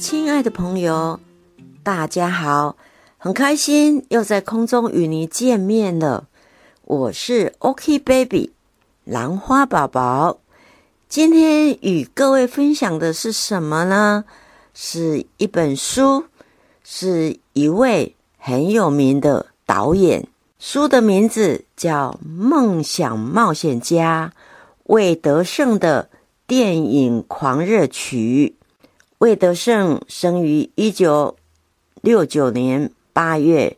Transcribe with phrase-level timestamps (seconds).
[0.00, 1.20] 亲爱的朋友，
[1.82, 2.74] 大家好，
[3.18, 6.26] 很开心又在空中与你见面了。
[6.86, 8.50] 我是 OK Baby
[9.04, 10.38] 兰花宝宝，
[11.06, 14.24] 今天与各位分享的是什么呢？
[14.72, 16.24] 是一本书，
[16.82, 20.26] 是一位很有名的导演。
[20.58, 24.32] 书的名字叫《梦想冒险家》，
[24.84, 26.08] 魏德胜的
[26.46, 28.56] 电影狂热曲。
[29.20, 31.36] 魏德胜生于一九
[32.00, 33.76] 六九年八月，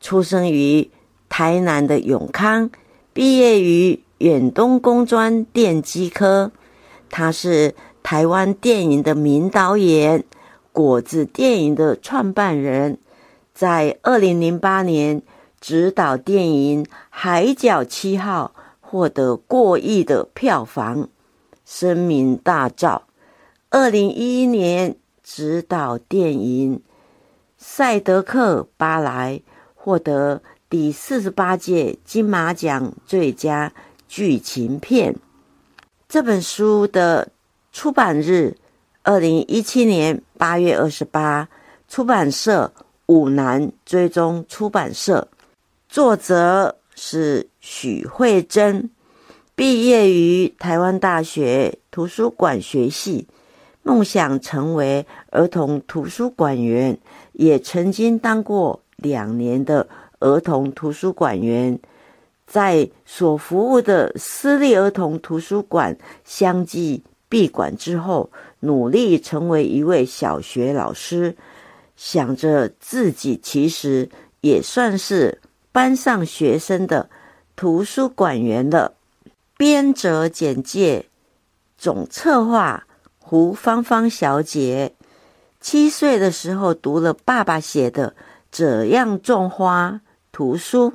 [0.00, 0.90] 出生于
[1.28, 2.70] 台南的永康，
[3.12, 6.50] 毕业于远东工专电机科。
[7.10, 10.24] 他是台湾电影的名导演，
[10.72, 12.96] 果子电影的创办人。
[13.52, 15.20] 在二零零八年
[15.60, 21.10] 执导电影《海角七号》，获得过亿的票房，
[21.66, 23.02] 声名大噪。
[23.70, 26.76] 二零一一年执导电影
[27.58, 29.42] 《赛德克·巴莱》，
[29.74, 33.70] 获得第四十八届金马奖最佳
[34.08, 35.14] 剧情片。
[36.08, 37.28] 这本书的
[37.70, 38.56] 出版日，
[39.02, 41.48] 二零一七年八月二十八。
[41.88, 42.72] 出版社
[43.06, 45.28] 五南追踪出版社，
[45.88, 48.90] 作者是许慧珍，
[49.54, 53.26] 毕业于台湾大学图书馆学系。
[53.82, 56.98] 梦想成为儿童图书馆员，
[57.32, 61.78] 也曾经当过两年的儿童图书馆员，
[62.46, 71.36] 在所服务的私立儿童图书馆相继闭馆之后，努力成为一位小学老师，
[71.96, 74.08] 想着自己其实
[74.40, 75.40] 也算是
[75.72, 77.08] 班上学生的
[77.54, 78.94] 图书馆员了。
[79.56, 81.06] 编者简介，
[81.78, 82.84] 总策划。
[83.30, 84.94] 胡芳芳小姐
[85.60, 88.12] 七岁的时候读了爸爸写的
[88.50, 90.00] 《怎样种花》
[90.32, 90.94] 图书，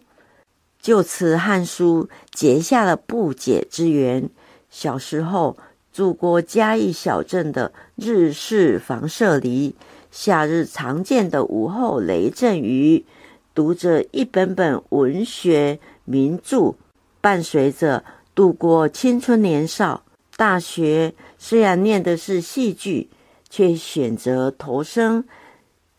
[0.81, 4.27] 就此汉书结下了不解之缘。
[4.71, 5.55] 小时候
[5.93, 9.75] 住过嘉义小镇的日式房舍里，
[10.09, 13.05] 夏日常见的午后雷阵雨，
[13.53, 16.73] 读着一本本文学名著，
[17.21, 20.01] 伴随着度过青春年少。
[20.35, 21.13] 大学
[21.45, 23.09] 虽然念的是戏剧，
[23.49, 25.25] 却选择投身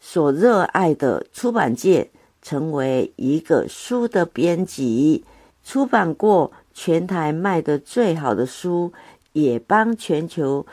[0.00, 2.10] 所热爱的出版界，
[2.40, 5.22] 成为一个书的编辑，
[5.62, 8.94] 出版过全台卖的最好的书，
[9.34, 10.64] 也帮全球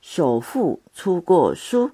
[0.00, 1.92] 首富出过书。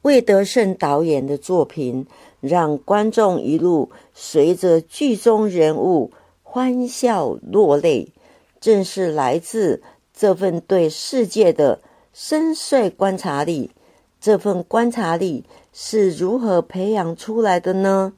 [0.00, 2.06] 魏德胜导演的作品，
[2.40, 6.10] 让观众一路随着剧中人物
[6.42, 8.14] 欢笑落泪，
[8.58, 9.82] 正是来自。
[10.18, 11.78] 这份对世界的
[12.14, 13.70] 深邃观察力，
[14.18, 15.44] 这份观察力
[15.74, 18.14] 是如何培养出来的呢？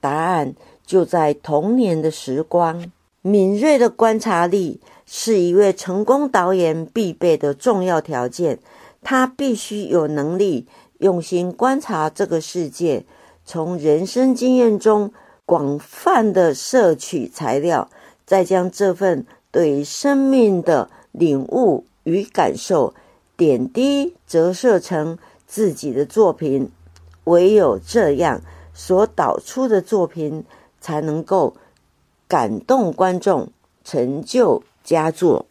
[0.00, 0.54] 答案
[0.86, 2.92] 就在童年的时光。
[3.22, 8.60] 敏锐的观察力是一位成功导演必备的重要条件。
[9.02, 13.04] 他必须有能力用心观察这个世界，
[13.44, 15.12] 从人生经验中
[15.44, 17.90] 广泛的摄取材料，
[18.24, 20.88] 再将这份对生命的。
[21.12, 22.92] 领悟与感受，
[23.36, 26.70] 点滴折射成自己的作品。
[27.24, 28.40] 唯有这样，
[28.74, 30.44] 所导出的作品
[30.80, 31.54] 才能够
[32.26, 33.48] 感动观众，
[33.84, 35.46] 成就佳作。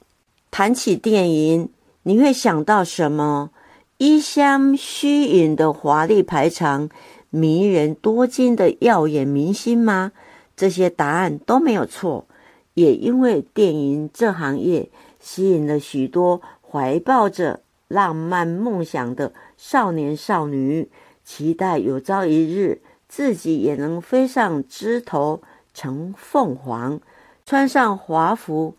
[0.49, 1.69] 谈起电影，
[2.03, 3.51] 你会想到什么？
[3.97, 6.89] 衣香虚影的华丽排场，
[7.29, 10.11] 迷人多金的耀眼明星吗？
[10.57, 12.25] 这些答案都没有错。
[12.73, 14.89] 也因为电影这行业。
[15.21, 20.89] 吸引了许多怀抱着浪漫梦想的少年少女，
[21.23, 25.41] 期待有朝一日自己也能飞上枝头
[25.73, 26.99] 成凤凰，
[27.45, 28.75] 穿上华服，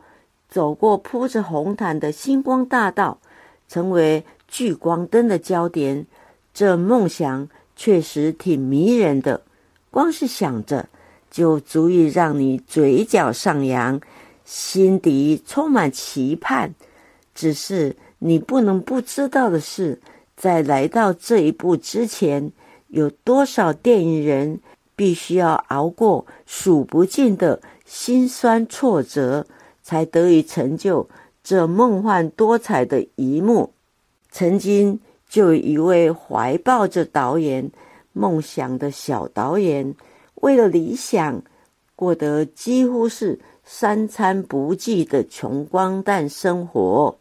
[0.49, 3.19] 走过铺着红毯的星光大道，
[3.69, 6.06] 成为聚光灯的焦点。
[6.52, 9.43] 这梦想确实挺迷人的，
[9.90, 10.88] 光是想着
[11.31, 14.00] 就足以让你嘴角上扬。
[14.52, 16.75] 心底充满期盼，
[17.34, 19.99] 只是你不能不知道的是，
[20.37, 22.52] 在来到这一步之前，
[22.88, 24.60] 有多少电影人
[24.94, 29.46] 必须要熬过数不尽的辛酸挫折，
[29.82, 31.08] 才得以成就
[31.43, 33.72] 这梦幻多彩的一幕。
[34.31, 35.00] 曾经
[35.31, 37.70] 就有一位怀抱着导演
[38.12, 39.94] 梦想的小导演，
[40.34, 41.43] 为了理想，
[41.96, 43.40] 过得几乎是。
[43.64, 47.17] 三餐不济的穷光蛋生活，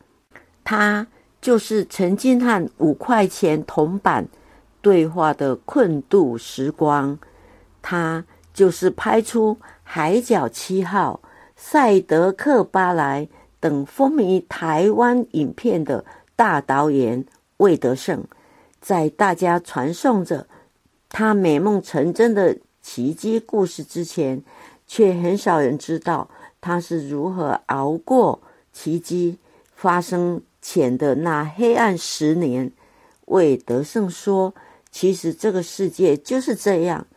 [0.64, 1.08] 他
[1.40, 4.28] 就是曾经和五块钱铜板
[4.82, 7.18] 对话的困度时光，
[7.82, 11.22] 他就是拍出《海角七号》
[11.56, 13.26] 《赛德克巴莱》
[13.60, 16.04] 等风靡台湾影片的
[16.36, 17.24] 大导演
[17.58, 18.24] 魏德胜。
[18.82, 20.48] 在大家传颂着
[21.08, 24.44] 他美梦成真的奇迹故事之前，
[24.94, 26.30] 却很少人知道
[26.60, 28.42] 他是如何熬过
[28.74, 29.38] 奇迹
[29.74, 32.70] 发生前的那黑暗十年。
[33.28, 34.54] 魏德胜说。
[34.94, 37.08] 其实这个世界就是这样，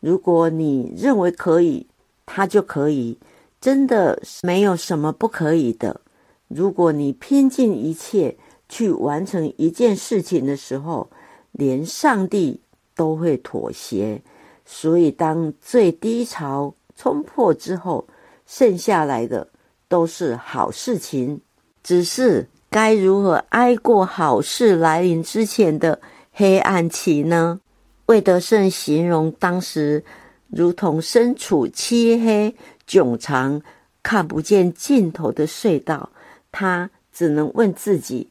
[0.00, 1.86] 如果你认为可以，
[2.26, 3.16] 它就可以，
[3.58, 6.02] 真的没有什么不可以的。
[6.48, 8.36] 如果你拼尽一切
[8.68, 11.08] 去完成一件事情的时候，
[11.52, 12.60] 连上帝
[12.94, 14.20] 都会妥协。
[14.66, 18.06] 所以，当最低潮冲破之后，
[18.46, 19.48] 剩下来的
[19.88, 21.40] 都是好事情。
[21.82, 26.00] 只是该如何挨过好事来临之前的？
[26.32, 27.60] 黑暗期呢？
[28.06, 30.02] 魏德胜形容当时
[30.48, 32.54] 如同身处漆黑、
[32.86, 33.60] 囧长、
[34.02, 36.08] 看不见尽头的隧道。
[36.50, 38.30] 他只能问自己：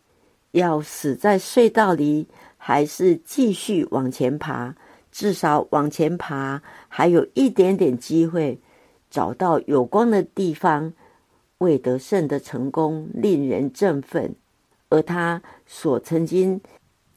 [0.51, 2.27] 要死在隧道里，
[2.57, 4.75] 还是继续往前爬？
[5.11, 8.59] 至少往前爬，还有一点点机会
[9.09, 10.93] 找到有光的地方。
[11.57, 14.33] 魏德胜的成功令人振奋，
[14.89, 16.59] 而他所曾经。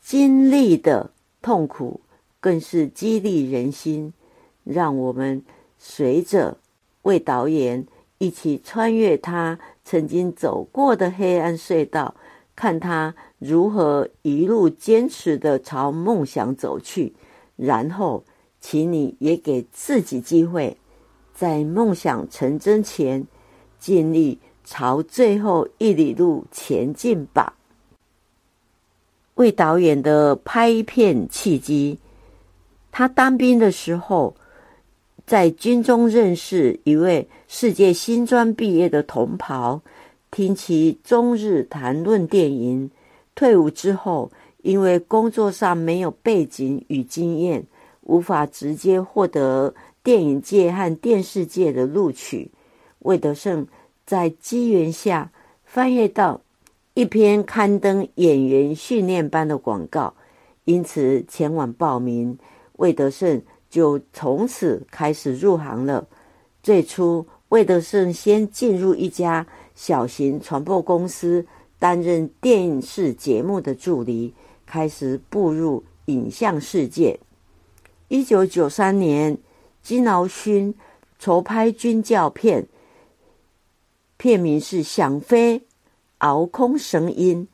[0.01, 1.11] 经历的
[1.41, 1.99] 痛苦
[2.39, 4.13] 更是激励人心，
[4.65, 5.43] 让我们
[5.79, 6.59] 随着
[7.05, 7.87] 魏导演
[8.19, 12.15] 一起穿越他曾经走过的黑暗隧道，
[12.55, 17.15] 看他如何一路坚持的朝梦想走去。
[17.57, 18.25] 然后，
[18.61, 20.77] 请你也给自己机会，
[21.35, 23.27] 在梦想成真前，
[23.79, 27.55] 尽力朝最后一里路前进吧。
[29.35, 31.99] 魏导演的拍片契机，
[32.91, 34.35] 他当兵的时候，
[35.27, 39.81] 在军中认识一位世界新专毕业的同袍，
[40.31, 42.91] 听其终日谈论电影。
[43.35, 44.31] 退伍之后，
[44.65, 47.65] 因为工作上没有背景与经验，
[48.01, 52.51] 无法直接获得电影界和电视界的录取。
[53.01, 53.67] 魏德胜
[54.07, 55.31] 在机缘下
[55.65, 56.41] 翻阅到。
[56.97, 60.15] 一篇刊登演员训练班的广告，
[60.65, 62.39] 因此前往报名。
[62.77, 66.07] 魏德胜就从此开始入行了。
[66.63, 69.45] 最初，魏德胜先进入一家
[69.75, 71.45] 小型传播公司，
[71.81, 74.33] 担任电视节目的助理，
[74.67, 77.19] 开始步入影像世界。
[78.09, 79.39] 一九九三年，
[79.83, 80.75] 金鳌勋
[81.19, 82.67] 筹拍军教片，
[84.17, 85.59] 片名是《想飞》。
[86.19, 87.47] 熬空神音，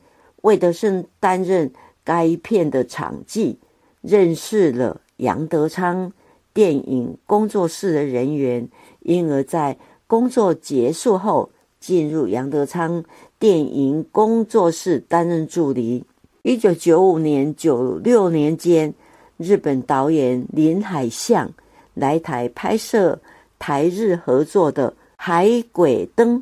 [0.43, 1.73] 魏德胜担任
[2.05, 3.59] 该片的场记，
[3.99, 6.13] 认识了杨德昌
[6.53, 8.69] 电影工作室的人员，
[9.01, 9.77] 因而，在
[10.07, 13.03] 工作结束后，进入杨德昌
[13.37, 16.05] 电影工作室担任助理。
[16.43, 18.91] 一九九五年、九六年间，
[19.37, 21.51] 日本导演林海象
[21.93, 23.19] 来台拍摄
[23.59, 26.39] 台日合作的《海鬼灯》。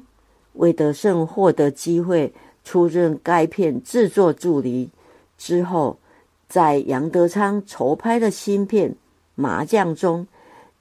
[0.53, 4.89] 魏德胜获得机会出任该片制作助理
[5.37, 5.99] 之后，
[6.47, 8.91] 在杨德昌筹拍的新片
[9.35, 10.25] 《麻将》中，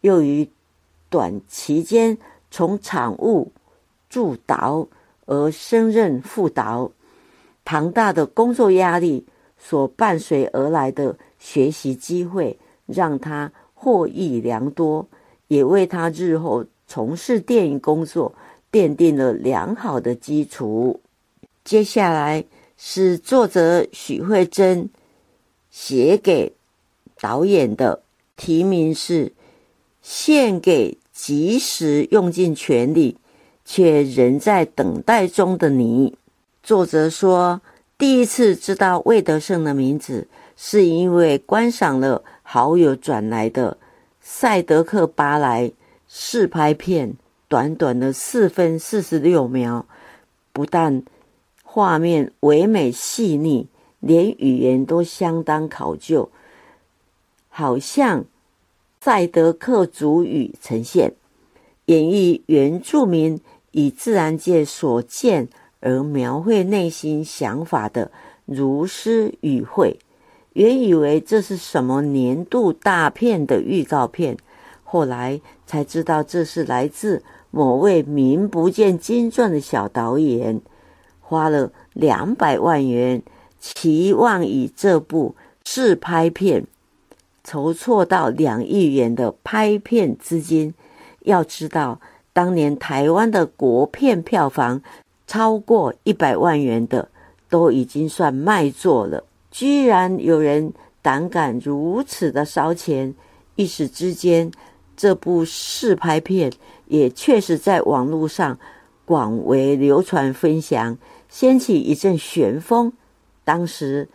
[0.02, 0.48] 又于
[1.10, 2.16] 短期间
[2.52, 3.50] 从场务
[4.08, 4.86] 助导
[5.26, 6.92] 而升任副导。
[7.70, 9.26] 庞大的工作压力
[9.58, 15.06] 所伴随而来的学习机会，让他获益良多，
[15.48, 18.34] 也为他日后从事电影工作。
[18.70, 21.00] 奠定了良好的基础。
[21.64, 22.44] 接下来
[22.76, 24.90] 是作者许慧珍
[25.70, 26.52] 写给
[27.18, 28.02] 导演的
[28.36, 29.26] 题名是
[30.02, 33.16] 《献给及时用尽全力
[33.64, 36.10] 却仍在等待中的你》。
[36.68, 37.62] 作者说，
[37.96, 43.72] 第一次知道魏德胜的名字，是因为观赏了好友转来的
[44.20, 45.68] 《赛德克巴莱》
[46.08, 47.16] 试拍片。
[47.48, 49.86] 短短的四分四十六秒，
[50.52, 51.02] 不但
[51.62, 53.66] 画面唯美细腻，
[54.00, 56.30] 连语言都相当考究，
[57.48, 58.26] 好像
[59.00, 61.14] 赛德克族语呈现，
[61.86, 65.48] 演绎原住民以自然界所见
[65.80, 68.10] 而描绘内心想法的
[68.44, 69.98] 如诗与会。
[70.52, 74.36] 原以为这是什么年度大片的预告片，
[74.82, 77.22] 后来才知道这是来自。
[77.50, 80.60] 某位名不见经传的小导演
[81.18, 83.22] 花了两百万元，
[83.58, 86.66] 期望以这部试拍片
[87.42, 90.74] 筹措到两亿元的拍片资金。
[91.20, 92.02] 要知道，
[92.34, 94.82] 当年台湾的国片票房
[95.28, 97.08] 超过一百万元的，
[97.48, 99.22] 都已经算卖座了。
[99.50, 103.14] 居然有人胆敢如此的烧钱，
[103.54, 104.50] 一时之间，
[104.96, 106.52] 这部试拍片
[106.86, 108.58] 也确实在网络上
[109.04, 110.96] 广为流传分享，
[111.28, 112.92] 掀起一阵旋风。
[113.44, 114.08] 当时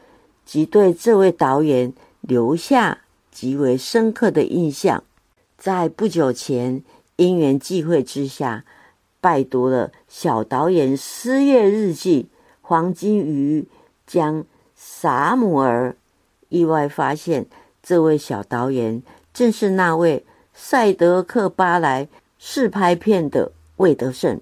[0.45, 2.99] 即对这位导演留下
[3.31, 5.03] 极为深刻的印象。
[5.57, 6.83] 在不久前，
[7.15, 8.65] 因缘际会之下，
[9.23, 12.27] 拜读了小导演失业日记，
[12.61, 13.65] 黄金鱼
[14.05, 14.43] 将。
[14.75, 15.95] 萨姆尔
[16.49, 17.45] 意外发现，
[17.81, 19.01] 这位小导演
[19.33, 24.41] 正是那位赛德克巴莱试拍片的魏德胜。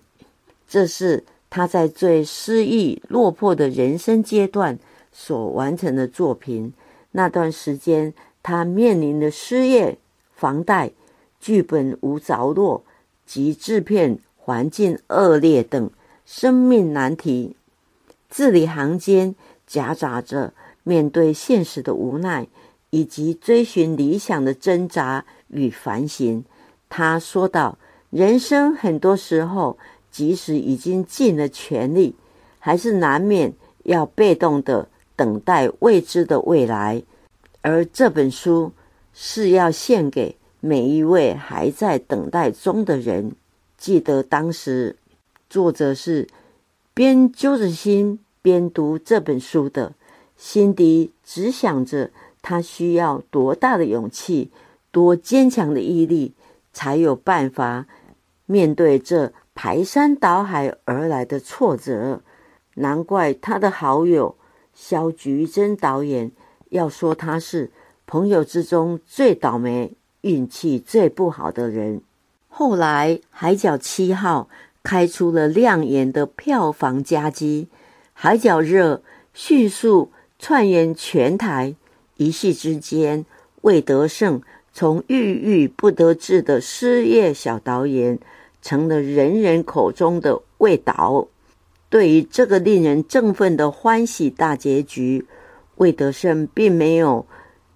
[0.68, 4.80] 这是他在最失意落魄的人生阶段
[5.12, 6.74] 所完成的作品。
[7.12, 8.12] 那段时间，
[8.42, 10.00] 他面临的失业、
[10.34, 10.92] 房贷、
[11.40, 12.84] 剧本无着落
[13.28, 15.90] 及制片环境恶劣等
[16.26, 17.56] 生命难题，
[18.30, 19.36] 字里行间。
[19.68, 22.46] 夹杂着面对现实的无奈，
[22.90, 26.44] 以及追寻理想的挣扎与反省。
[26.90, 27.78] 他说道
[28.12, 29.78] ：“人生很多时候，
[30.12, 32.14] 即使已经尽了全力，
[32.60, 37.02] 还是难免要被动的等待未知的未来。
[37.62, 38.74] 而这本书
[39.14, 43.32] 是要献给每一位还在等待中的人。
[43.82, 44.96] 记得当时，
[45.50, 46.28] 作者是
[46.94, 49.94] 边揪着心。”边读这本书的
[50.36, 52.10] 辛迪只想着，
[52.42, 54.50] 他需要多大的勇气，
[54.90, 56.34] 多坚强的毅力，
[56.74, 57.86] 才有办法
[58.48, 62.22] 面对这排山倒海而来的挫折。
[62.74, 64.36] 难怪他的好友
[64.74, 66.32] 肖菊珍导演
[66.70, 67.70] 要说他是
[68.08, 72.02] 朋友之中最倒霉、运气最不好的人。
[72.53, 74.50] 后来，《海角七号》
[74.84, 77.70] 开出了亮眼的票房佳绩。
[78.12, 79.01] 海角热
[79.34, 81.74] 迅速窜延全台，
[82.17, 83.25] 一夕之间，
[83.62, 84.41] 魏德胜
[84.74, 88.20] 从郁郁不得志的失业小导演，
[88.62, 91.29] 成了人人口中的魏导。
[91.89, 95.25] 对于这个令人振奋的欢喜大结局，
[95.75, 97.25] 魏德胜并没有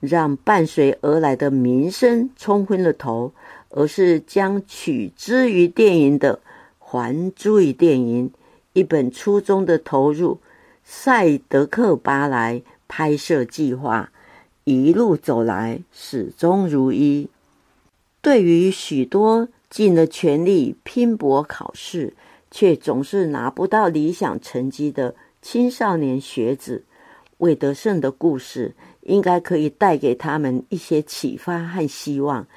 [0.02, 3.32] 让伴随而来的名声冲昏了头，
[3.76, 6.40] 而是将取之于电影的
[6.80, 8.32] 还诸于电影。
[8.72, 10.40] 一本初衷的投入，
[10.86, 14.12] 赛德克巴莱拍摄计划
[14.64, 17.30] 一路走来始终如一。
[18.22, 22.14] 对于许多尽了全力拼搏考试，
[22.52, 26.84] 却总是拿不到理想成绩的青少年学子，
[27.40, 32.48] 魏德胜的故事应该可以带给他们一些启发和希望。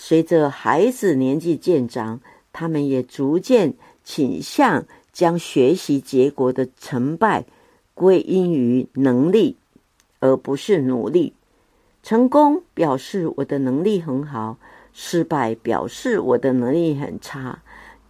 [0.00, 2.20] 随着孩子年纪渐长，
[2.52, 3.74] 他们也逐渐
[4.04, 4.86] 倾向。
[5.10, 7.44] 将学习结果的成败
[7.92, 9.56] 归因于能力，
[10.20, 11.32] 而不是努力。
[12.04, 14.58] 成功表示我的能力很好，
[14.92, 17.60] 失败表示我的能力很差。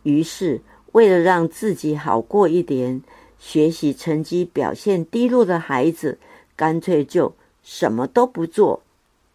[0.02, 0.60] 于是，
[0.92, 3.02] 为了让自己好过一点，
[3.38, 6.18] 学习成绩表现低落的孩子，
[6.54, 8.82] 干脆就什么都不做。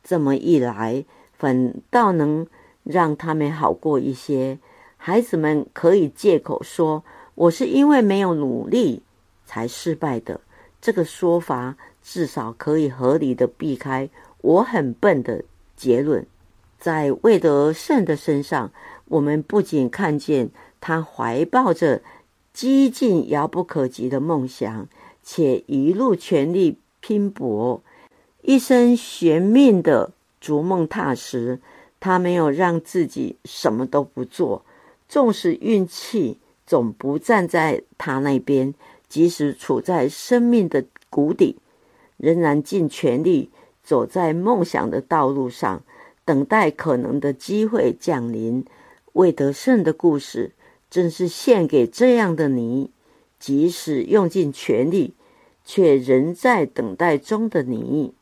[0.04, 1.04] 这么一来，
[1.44, 2.48] 反倒能
[2.84, 4.60] 让他们好过一些。
[4.96, 7.04] 孩子们可以借口说。
[7.36, 9.02] 我是因为没有努力
[9.46, 10.40] 才失败的，
[10.80, 14.10] 这个说法至少可以合理的避开
[14.40, 15.44] “我很笨”的
[15.76, 16.26] 结论。
[16.80, 18.72] 在魏德胜的身上，
[19.10, 22.02] 我们不仅看见他怀抱着
[22.54, 24.88] 激进遥不可及的梦想，
[25.22, 27.82] 且一路全力拼搏，
[28.44, 30.12] 一生悬命的
[30.44, 31.62] 逐梦踏实。
[32.02, 34.66] 他没有让自己什么都不做，
[35.08, 36.38] 纵使运气。
[36.66, 38.74] 总不站在他那边，
[39.10, 41.58] 即使处在生命的谷底，
[42.18, 43.50] 仍然尽全力
[43.84, 45.84] 走在梦想的道路上，
[46.24, 48.66] 等待可能的机会降临。
[49.12, 50.54] 魏德胜的故事，
[50.90, 52.90] 正是献给这样的你，
[53.40, 55.14] 即使用尽全力，
[55.66, 58.14] 却仍在等待中的你。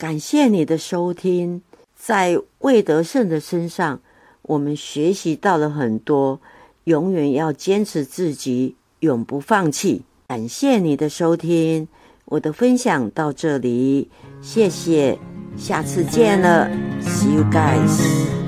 [0.00, 1.60] 感谢你的收听，
[1.94, 4.00] 在魏德胜的身上，
[4.40, 6.40] 我们学习到了很多。
[6.84, 10.00] 永远要坚持自己，永不放弃。
[10.26, 11.86] 感谢你的收听，
[12.24, 14.08] 我的分享到这里，
[14.40, 15.18] 谢谢，
[15.54, 16.66] 下次见了
[17.02, 18.39] ，See you guys。